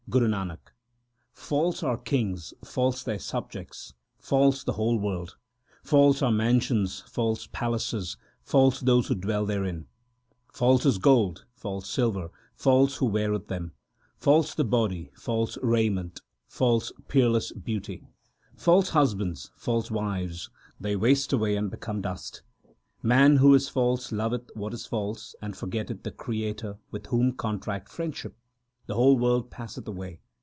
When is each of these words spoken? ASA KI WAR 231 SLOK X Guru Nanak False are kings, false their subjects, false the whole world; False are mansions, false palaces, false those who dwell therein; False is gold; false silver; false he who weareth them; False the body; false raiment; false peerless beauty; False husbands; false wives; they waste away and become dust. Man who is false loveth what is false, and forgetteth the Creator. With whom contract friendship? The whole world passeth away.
ASA 0.13 0.19
KI 0.19 0.25
WAR 0.25 0.57
231 0.59 0.59
SLOK 0.59 0.61
X 0.61 0.63
Guru 0.65 0.99
Nanak 0.99 1.47
False 1.47 1.83
are 1.83 1.97
kings, 2.03 2.53
false 2.65 3.03
their 3.03 3.19
subjects, 3.19 3.93
false 4.19 4.63
the 4.65 4.73
whole 4.73 4.99
world; 4.99 5.37
False 5.83 6.21
are 6.21 6.31
mansions, 6.33 6.99
false 7.01 7.47
palaces, 7.53 8.17
false 8.43 8.81
those 8.81 9.07
who 9.07 9.15
dwell 9.15 9.45
therein; 9.45 9.85
False 10.51 10.85
is 10.85 10.97
gold; 10.97 11.45
false 11.55 11.87
silver; 11.89 12.29
false 12.57 12.95
he 12.95 12.97
who 12.97 13.05
weareth 13.05 13.47
them; 13.47 13.71
False 14.17 14.53
the 14.53 14.65
body; 14.65 15.11
false 15.15 15.57
raiment; 15.61 16.19
false 16.45 16.91
peerless 17.07 17.53
beauty; 17.53 18.03
False 18.57 18.89
husbands; 18.89 19.51
false 19.55 19.89
wives; 19.89 20.49
they 20.77 20.93
waste 20.97 21.31
away 21.31 21.55
and 21.55 21.71
become 21.71 22.01
dust. 22.01 22.41
Man 23.01 23.37
who 23.37 23.53
is 23.53 23.69
false 23.69 24.11
loveth 24.11 24.49
what 24.55 24.73
is 24.73 24.85
false, 24.85 25.35
and 25.41 25.55
forgetteth 25.55 26.03
the 26.03 26.11
Creator. 26.11 26.79
With 26.89 27.05
whom 27.05 27.31
contract 27.31 27.87
friendship? 27.87 28.35
The 28.87 28.95
whole 28.95 29.17
world 29.17 29.51
passeth 29.51 29.87
away. 29.87 30.19